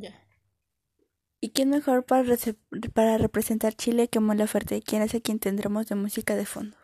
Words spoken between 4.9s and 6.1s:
es a quien tendremos de